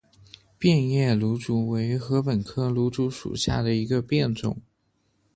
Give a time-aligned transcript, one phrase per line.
[0.57, 4.57] 变叶芦竹为禾本科芦竹属下的一个变种。